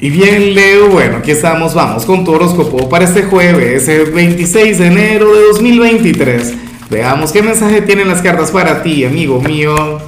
Y 0.00 0.10
bien, 0.10 0.54
Leo, 0.54 0.90
bueno, 0.90 1.16
aquí 1.16 1.32
estamos, 1.32 1.74
vamos 1.74 2.06
con 2.06 2.24
tu 2.24 2.30
horóscopo 2.30 2.88
para 2.88 3.04
este 3.04 3.24
jueves, 3.24 3.88
el 3.88 4.12
26 4.12 4.78
de 4.78 4.86
enero 4.86 5.34
de 5.34 5.42
2023. 5.48 6.54
Veamos 6.88 7.32
qué 7.32 7.42
mensaje 7.42 7.82
tienen 7.82 8.06
las 8.06 8.22
cartas 8.22 8.52
para 8.52 8.84
ti, 8.84 9.04
amigo 9.04 9.40
mío. 9.40 9.98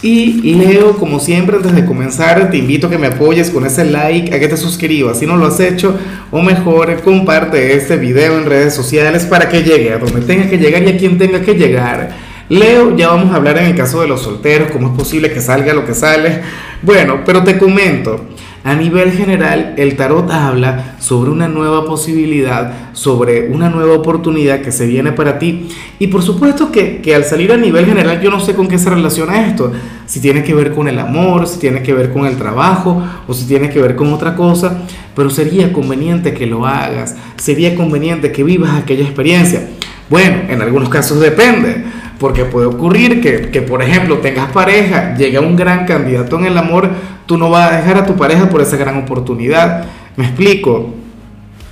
Y 0.00 0.54
Leo, 0.54 0.96
como 0.96 1.20
siempre, 1.20 1.56
antes 1.56 1.74
de 1.74 1.84
comenzar, 1.84 2.50
te 2.50 2.56
invito 2.56 2.86
a 2.86 2.90
que 2.90 2.96
me 2.96 3.08
apoyes 3.08 3.50
con 3.50 3.66
ese 3.66 3.84
like, 3.84 4.34
a 4.34 4.40
que 4.40 4.48
te 4.48 4.56
suscribas 4.56 5.18
si 5.18 5.26
no 5.26 5.36
lo 5.36 5.48
has 5.48 5.60
hecho, 5.60 5.94
o 6.30 6.40
mejor, 6.40 7.02
comparte 7.02 7.76
este 7.76 7.98
video 7.98 8.38
en 8.38 8.46
redes 8.46 8.74
sociales 8.74 9.26
para 9.26 9.50
que 9.50 9.64
llegue 9.64 9.92
a 9.92 9.98
donde 9.98 10.22
tenga 10.22 10.48
que 10.48 10.56
llegar 10.56 10.82
y 10.84 10.88
a 10.88 10.96
quien 10.96 11.18
tenga 11.18 11.42
que 11.42 11.52
llegar. 11.52 12.27
Leo, 12.48 12.96
ya 12.96 13.08
vamos 13.08 13.30
a 13.32 13.36
hablar 13.36 13.58
en 13.58 13.66
el 13.66 13.76
caso 13.76 14.00
de 14.00 14.08
los 14.08 14.22
solteros, 14.22 14.70
cómo 14.70 14.88
es 14.88 14.94
posible 14.94 15.30
que 15.30 15.40
salga 15.42 15.74
lo 15.74 15.84
que 15.84 15.92
sale. 15.92 16.40
Bueno, 16.80 17.20
pero 17.26 17.44
te 17.44 17.58
comento. 17.58 18.24
A 18.64 18.74
nivel 18.74 19.12
general, 19.12 19.74
el 19.76 19.96
tarot 19.96 20.30
habla 20.30 20.96
sobre 20.98 21.30
una 21.30 21.46
nueva 21.46 21.84
posibilidad, 21.84 22.94
sobre 22.94 23.48
una 23.50 23.68
nueva 23.68 23.94
oportunidad 23.94 24.62
que 24.62 24.72
se 24.72 24.86
viene 24.86 25.12
para 25.12 25.38
ti. 25.38 25.68
Y 25.98 26.06
por 26.06 26.22
supuesto 26.22 26.72
que, 26.72 27.02
al 27.14 27.24
salir 27.24 27.52
a 27.52 27.58
nivel 27.58 27.84
general 27.84 28.20
yo 28.20 28.30
no 28.30 28.40
sé 28.40 28.54
con 28.54 28.66
qué 28.66 28.78
se 28.78 28.88
relaciona 28.90 29.46
esto. 29.46 29.70
Si 30.06 30.18
tiene 30.20 30.42
que 30.42 30.54
ver 30.54 30.72
con 30.72 30.88
el 30.88 30.98
amor, 30.98 31.46
si 31.46 31.58
tiene 31.58 31.82
que 31.82 31.92
ver 31.92 32.12
con 32.12 32.24
el 32.24 32.36
trabajo 32.36 33.02
o 33.26 33.34
si 33.34 33.46
tiene 33.46 33.68
que 33.68 33.80
ver 33.80 33.94
con 33.94 34.10
otra 34.12 34.34
cosa. 34.34 34.84
Pero 35.14 35.28
sería 35.28 35.70
conveniente 35.70 36.32
que 36.32 36.46
lo 36.46 36.66
hagas. 36.66 37.14
Sería 37.36 37.74
conveniente 37.74 38.32
que 38.32 38.42
vivas 38.42 38.74
aquella 38.74 39.04
experiencia. 39.04 39.68
Bueno, 40.10 40.42
en 40.48 40.62
algunos 40.62 40.88
casos 40.88 41.20
depende. 41.20 41.84
Porque 42.18 42.44
puede 42.44 42.66
ocurrir 42.66 43.20
que, 43.20 43.50
que, 43.50 43.62
por 43.62 43.82
ejemplo, 43.82 44.18
tengas 44.18 44.50
pareja, 44.50 45.14
llega 45.16 45.40
un 45.40 45.56
gran 45.56 45.86
candidato 45.86 46.38
en 46.38 46.46
el 46.46 46.58
amor, 46.58 46.90
tú 47.26 47.38
no 47.38 47.50
vas 47.50 47.72
a 47.72 47.76
dejar 47.76 47.98
a 47.98 48.06
tu 48.06 48.16
pareja 48.16 48.48
por 48.48 48.60
esa 48.60 48.76
gran 48.76 48.96
oportunidad. 48.96 49.86
Me 50.16 50.24
explico. 50.24 50.94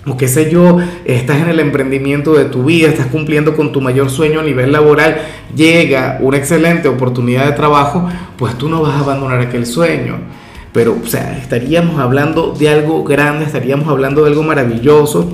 O 0.08 0.16
qué 0.16 0.28
sé 0.28 0.48
yo, 0.48 0.78
estás 1.04 1.38
en 1.38 1.48
el 1.48 1.58
emprendimiento 1.58 2.32
de 2.34 2.44
tu 2.44 2.62
vida, 2.62 2.88
estás 2.88 3.06
cumpliendo 3.06 3.56
con 3.56 3.72
tu 3.72 3.80
mayor 3.80 4.08
sueño 4.08 4.38
a 4.38 4.44
nivel 4.44 4.70
laboral, 4.70 5.18
llega 5.52 6.18
una 6.20 6.36
excelente 6.36 6.86
oportunidad 6.86 7.44
de 7.44 7.52
trabajo, 7.52 8.08
pues 8.38 8.56
tú 8.56 8.68
no 8.68 8.82
vas 8.82 8.94
a 8.94 9.00
abandonar 9.00 9.40
aquel 9.40 9.66
sueño. 9.66 10.18
Pero, 10.72 10.96
o 11.02 11.08
sea, 11.08 11.36
estaríamos 11.36 11.98
hablando 11.98 12.54
de 12.56 12.68
algo 12.68 13.02
grande, 13.02 13.46
estaríamos 13.46 13.88
hablando 13.88 14.22
de 14.22 14.28
algo 14.28 14.44
maravilloso 14.44 15.32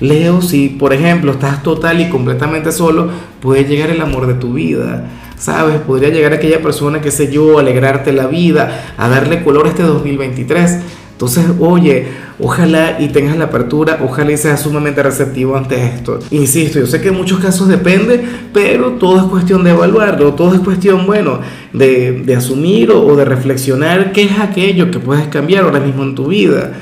Leo, 0.00 0.42
si 0.42 0.68
por 0.68 0.92
ejemplo 0.92 1.32
estás 1.32 1.62
total 1.62 2.00
y 2.00 2.08
completamente 2.08 2.72
solo, 2.72 3.08
puede 3.40 3.64
llegar 3.64 3.90
el 3.90 4.00
amor 4.00 4.26
de 4.26 4.34
tu 4.34 4.52
vida. 4.54 5.10
¿Sabes? 5.38 5.78
Podría 5.80 6.08
llegar 6.08 6.32
aquella 6.32 6.62
persona, 6.62 7.00
qué 7.00 7.10
sé 7.10 7.30
yo, 7.30 7.58
a 7.58 7.60
alegrarte 7.60 8.12
la 8.12 8.26
vida, 8.26 8.94
a 8.96 9.08
darle 9.08 9.42
color 9.44 9.66
a 9.66 9.70
este 9.70 9.82
2023. 9.82 10.78
Entonces, 11.12 11.46
oye, 11.60 12.08
ojalá 12.38 12.98
y 13.00 13.08
tengas 13.08 13.38
la 13.38 13.46
apertura, 13.46 13.98
ojalá 14.04 14.32
y 14.32 14.36
seas 14.36 14.60
sumamente 14.60 15.02
receptivo 15.02 15.56
ante 15.56 15.82
esto. 15.82 16.18
Insisto, 16.30 16.78
yo 16.78 16.86
sé 16.86 17.00
que 17.00 17.08
en 17.08 17.16
muchos 17.16 17.38
casos 17.38 17.68
depende, 17.68 18.22
pero 18.52 18.92
todo 18.92 19.18
es 19.18 19.24
cuestión 19.24 19.64
de 19.64 19.70
evaluarlo, 19.70 20.34
todo 20.34 20.54
es 20.54 20.60
cuestión, 20.60 21.06
bueno, 21.06 21.40
de, 21.72 22.12
de 22.12 22.36
asumir 22.36 22.90
o, 22.90 23.06
o 23.06 23.16
de 23.16 23.24
reflexionar 23.24 24.12
qué 24.12 24.24
es 24.24 24.38
aquello 24.38 24.90
que 24.90 24.98
puedes 24.98 25.26
cambiar 25.28 25.64
ahora 25.64 25.80
mismo 25.80 26.02
en 26.02 26.14
tu 26.14 26.26
vida. 26.28 26.72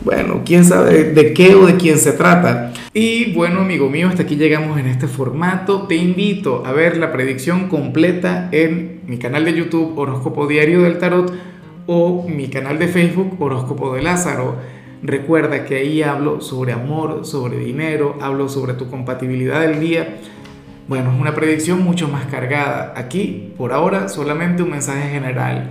Bueno, 0.00 0.42
quién 0.44 0.64
sabe 0.64 1.04
de 1.04 1.34
qué 1.34 1.54
o 1.56 1.66
de 1.66 1.76
quién 1.76 1.98
se 1.98 2.12
trata. 2.12 2.72
Y 2.94 3.32
bueno, 3.32 3.60
amigo 3.60 3.90
mío, 3.90 4.08
hasta 4.08 4.22
aquí 4.22 4.36
llegamos 4.36 4.78
en 4.78 4.86
este 4.86 5.08
formato. 5.08 5.82
Te 5.88 5.96
invito 5.96 6.64
a 6.64 6.72
ver 6.72 6.96
la 6.96 7.12
predicción 7.12 7.68
completa 7.68 8.48
en 8.52 9.00
mi 9.06 9.18
canal 9.18 9.44
de 9.44 9.54
YouTube 9.54 9.98
Horóscopo 9.98 10.46
Diario 10.46 10.82
del 10.82 10.98
Tarot 10.98 11.32
o 11.86 12.26
mi 12.28 12.48
canal 12.48 12.78
de 12.78 12.86
Facebook 12.86 13.36
Horóscopo 13.40 13.94
de 13.94 14.02
Lázaro. 14.02 14.56
Recuerda 15.02 15.64
que 15.64 15.76
ahí 15.76 16.02
hablo 16.02 16.40
sobre 16.40 16.72
amor, 16.72 17.24
sobre 17.24 17.58
dinero, 17.58 18.16
hablo 18.20 18.48
sobre 18.48 18.74
tu 18.74 18.88
compatibilidad 18.88 19.60
del 19.60 19.80
día. 19.80 20.16
Bueno, 20.86 21.12
es 21.12 21.20
una 21.20 21.34
predicción 21.34 21.82
mucho 21.82 22.08
más 22.08 22.26
cargada. 22.26 22.94
Aquí, 22.96 23.52
por 23.58 23.72
ahora, 23.72 24.08
solamente 24.08 24.62
un 24.62 24.70
mensaje 24.70 25.10
general 25.10 25.70